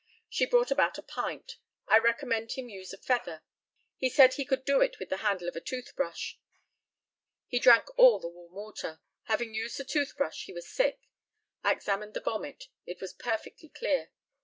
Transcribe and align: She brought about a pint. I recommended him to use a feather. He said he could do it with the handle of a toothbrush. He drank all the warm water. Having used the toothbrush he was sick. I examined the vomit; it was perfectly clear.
She 0.27 0.47
brought 0.47 0.71
about 0.71 0.97
a 0.97 1.03
pint. 1.03 1.57
I 1.87 1.99
recommended 1.99 2.53
him 2.55 2.65
to 2.69 2.73
use 2.73 2.91
a 2.91 2.97
feather. 2.97 3.43
He 3.97 4.09
said 4.09 4.33
he 4.33 4.45
could 4.45 4.65
do 4.65 4.81
it 4.81 4.97
with 4.97 5.09
the 5.09 5.17
handle 5.17 5.47
of 5.47 5.55
a 5.55 5.61
toothbrush. 5.61 6.37
He 7.47 7.59
drank 7.59 7.85
all 7.99 8.17
the 8.19 8.27
warm 8.27 8.51
water. 8.55 8.99
Having 9.25 9.53
used 9.53 9.77
the 9.77 9.83
toothbrush 9.85 10.45
he 10.45 10.53
was 10.53 10.67
sick. 10.67 11.01
I 11.63 11.71
examined 11.71 12.15
the 12.15 12.19
vomit; 12.19 12.63
it 12.87 12.99
was 12.99 13.13
perfectly 13.13 13.69
clear. 13.69 14.09